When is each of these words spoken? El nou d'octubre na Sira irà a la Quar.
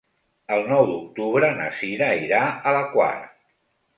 El 0.53 0.63
nou 0.69 0.85
d'octubre 0.91 1.51
na 1.59 1.69
Sira 1.81 2.09
irà 2.21 2.41
a 2.71 2.75
la 2.79 2.83
Quar. 2.97 3.13